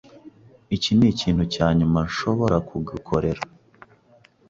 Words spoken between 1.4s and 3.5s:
cyanyuma nshobora kugukorera.